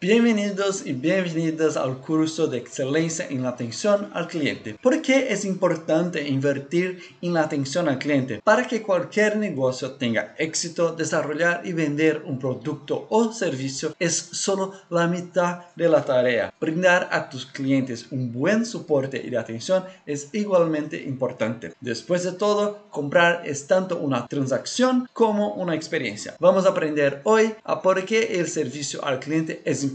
[0.00, 4.78] Bienvenidos y bienvenidas al curso de excelencia en la atención al cliente.
[4.80, 8.40] ¿Por qué es importante invertir en la atención al cliente?
[8.44, 14.72] Para que cualquier negocio tenga éxito, desarrollar y vender un producto o servicio es solo
[14.88, 16.54] la mitad de la tarea.
[16.60, 21.74] Brindar a tus clientes un buen soporte y atención es igualmente importante.
[21.80, 26.36] Después de todo, comprar es tanto una transacción como una experiencia.
[26.38, 29.87] Vamos a aprender hoy a por qué el servicio al cliente es importante.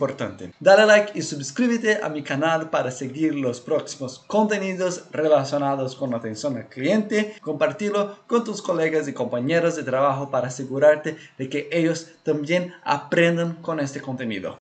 [0.60, 6.58] Dale like y suscríbete a mi canal para seguir los próximos contenidos relacionados con atención
[6.58, 7.36] al cliente.
[7.42, 13.56] Compartirlo con tus colegas y compañeros de trabajo para asegurarte de que ellos también aprendan
[13.62, 14.63] con este contenido.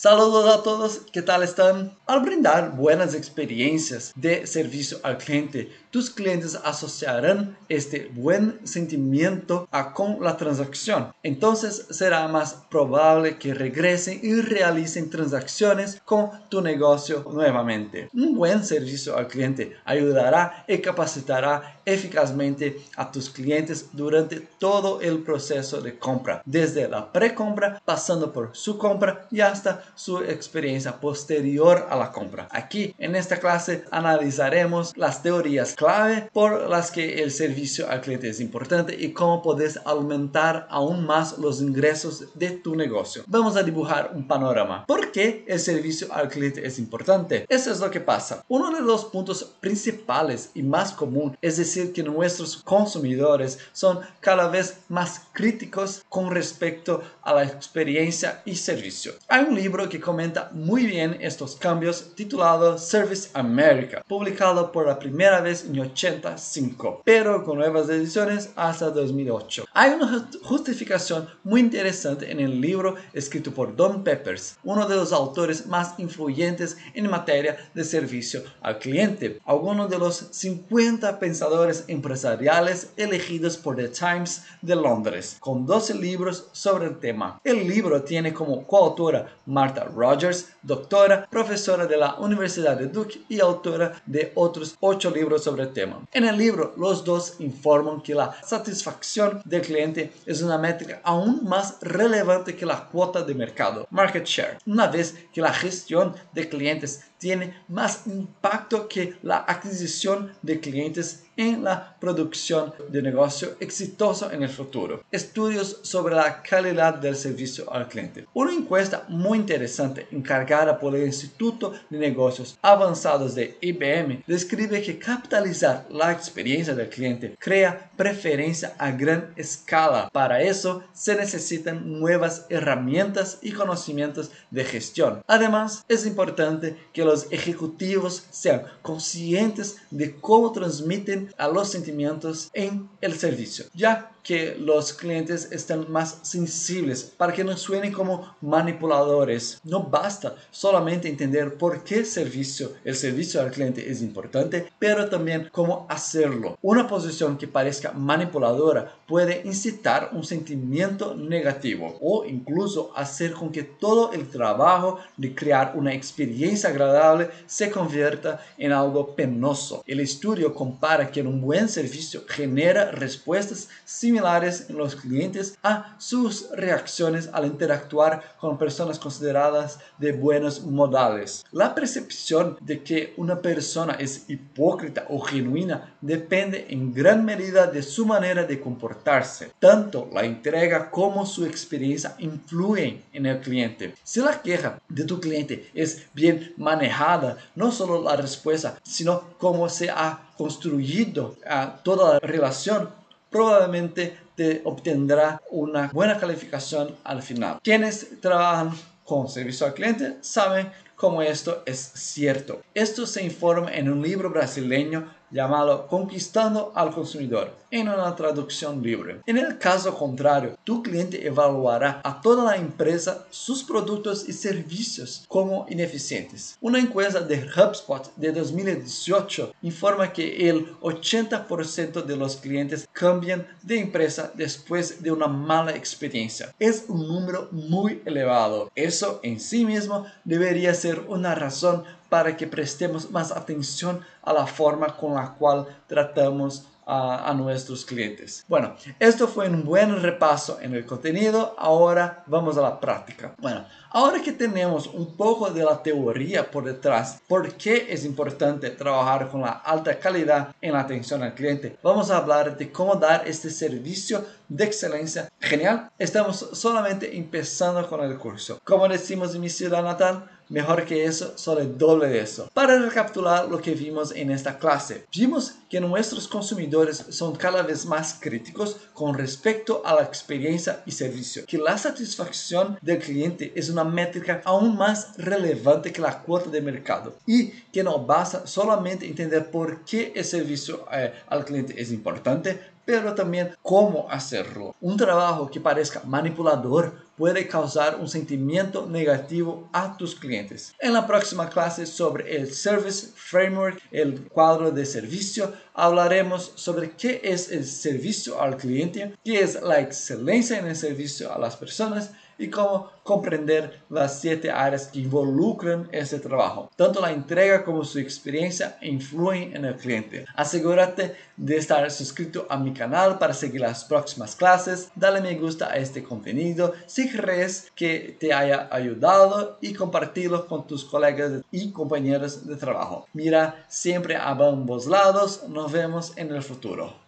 [0.00, 1.94] Saludos a todos, ¿qué tal están?
[2.06, 9.92] Al brindar buenas experiencias de servicio al cliente, tus clientes asociarán este buen sentimiento a
[9.92, 11.12] con la transacción.
[11.22, 18.08] Entonces será más probable que regresen y realicen transacciones con tu negocio nuevamente.
[18.14, 25.22] Un buen servicio al cliente ayudará y capacitará eficazmente a tus clientes durante todo el
[25.22, 31.86] proceso de compra, desde la precompra, pasando por su compra y hasta su experiencia posterior
[31.90, 32.48] a la compra.
[32.50, 38.28] Aquí en esta clase analizaremos las teorías clave por las que el servicio al cliente
[38.28, 43.24] es importante y cómo puedes aumentar aún más los ingresos de tu negocio.
[43.26, 44.84] Vamos a dibujar un panorama.
[44.86, 47.46] ¿Por qué el servicio al cliente es importante?
[47.48, 48.44] Eso es lo que pasa.
[48.48, 54.48] Uno de los puntos principales y más común es decir que nuestros consumidores son cada
[54.48, 59.14] vez más críticos con respecto a la experiencia y servicio.
[59.28, 64.98] Hay un libro que comenta muy bien estos cambios titulado Service America, publicado por la
[64.98, 69.64] primera vez en 85, pero con nuevas ediciones hasta 2008.
[69.72, 75.12] Hay una justificación muy interesante en el libro escrito por Don Peppers, uno de los
[75.12, 79.40] autores más influyentes en materia de servicio al cliente.
[79.44, 86.48] Algunos de los 50 pensadores empresariales elegidos por The Times de Londres, con 12 libros
[86.52, 87.40] sobre el tema.
[87.44, 93.40] El libro tiene como coautora Martha Rogers, doctora, profesora de la Universidad de Duke y
[93.40, 96.06] autora de otros ocho libros sobre el tema.
[96.12, 101.44] En el libro, los dos informan que la satisfacción del cliente es una métrica aún
[101.44, 106.48] más relevante que la cuota de mercado, market share, una vez que la gestión de
[106.48, 114.30] clientes tiene más impacto que la adquisición de clientes en la producción de negocio exitoso
[114.30, 115.02] en el futuro.
[115.10, 118.26] Estudios sobre la calidad del servicio al cliente.
[118.34, 124.98] Una encuesta muy interesante encargada por el Instituto de Negocios Avanzados de IBM describe que
[124.98, 130.10] capitalizar la experiencia del cliente crea preferencia a gran escala.
[130.12, 135.22] Para eso se necesitan nuevas herramientas y conocimientos de gestión.
[135.26, 142.88] Además, es importante que los ejecutivos sean conscientes de cómo transmiten a los sentimientos en
[143.00, 149.60] el servicio, ya que los clientes están más sensibles para que no suenen como manipuladores.
[149.64, 155.48] No basta solamente entender por qué servicio, el servicio al cliente es importante, pero también
[155.50, 156.58] cómo hacerlo.
[156.62, 163.62] Una posición que parezca manipuladora puede incitar un sentimiento negativo o incluso hacer con que
[163.62, 169.82] todo el trabajo de crear una experiencia agradable se convierta en algo penoso.
[169.86, 176.50] El estudio compara que un buen servicio genera respuestas similares en los clientes a sus
[176.50, 181.44] reacciones al interactuar con personas consideradas de buenos modales.
[181.52, 187.82] La percepción de que una persona es hipócrita o genuina depende en gran medida de
[187.82, 189.52] su manera de comportarse.
[189.58, 193.94] Tanto la entrega como su experiencia influyen en el cliente.
[194.02, 199.68] Si la queja de tu cliente es bien manejada, no solo la respuesta, sino cómo
[199.68, 202.88] se ha construido a toda la relación,
[203.28, 207.60] probablemente te obtendrá una buena calificación al final.
[207.62, 208.72] Quienes trabajan
[209.04, 212.62] con servicio al cliente saben cómo esto es cierto.
[212.72, 219.20] Esto se informa en un libro brasileño llamado Conquistando al Consumidor, en una traducción libre.
[219.26, 225.24] En el caso contrario, tu cliente evaluará a toda la empresa sus productos y servicios
[225.28, 226.56] como ineficientes.
[226.60, 233.78] Una encuesta de HubSpot de 2018 informa que el 80% de los clientes cambian de
[233.78, 236.54] empresa después de una mala experiencia.
[236.58, 238.70] Es un número muy elevado.
[238.74, 244.46] Eso en sí mismo debería ser una razón para que prestemos más atención a la
[244.46, 248.44] forma con la cual tratamos a, nuestros clientes.
[248.48, 251.54] Bueno, esto fue un buen repaso en el contenido.
[251.56, 253.32] Ahora vamos a la práctica.
[253.38, 258.70] Bueno, ahora que tenemos un poco de la teoría por detrás, por qué es importante
[258.70, 262.96] trabajar con la alta calidad en la atención al cliente, vamos a hablar de cómo
[262.96, 265.30] dar este servicio de excelencia.
[265.38, 268.60] Genial, estamos solamente empezando con el curso.
[268.64, 272.50] Como decimos en mi ciudad natal, Mejor que eso, solo el doble de eso.
[272.52, 277.86] Para recapitular lo que vimos en esta clase, vimos que nuestros consumidores son cada vez
[277.86, 283.70] más críticos con respecto a la experiencia y servicio, que la satisfacción del cliente es
[283.70, 289.06] una métrica aún más relevante que la cuota de mercado y que no basta solamente
[289.06, 292.58] entender por qué el servicio eh, al cliente es importante,
[292.90, 294.74] pero también cómo hacerlo.
[294.80, 300.74] Un trabajo que parezca manipulador puede causar un sentimiento negativo a tus clientes.
[300.80, 307.20] En la próxima clase sobre el Service Framework, el cuadro de servicio, hablaremos sobre qué
[307.22, 312.10] es el servicio al cliente, qué es la excelencia en el servicio a las personas
[312.40, 316.70] y cómo comprender las siete áreas que involucran ese trabajo.
[316.74, 320.24] Tanto la entrega como su experiencia influyen en el cliente.
[320.34, 324.90] Asegúrate de estar suscrito a mi canal para seguir las próximas clases.
[324.94, 330.66] Dale me gusta a este contenido si crees que te haya ayudado y compartirlo con
[330.66, 333.06] tus colegas y compañeros de trabajo.
[333.12, 335.44] Mira siempre a ambos lados.
[335.48, 336.99] Nos vemos en el futuro.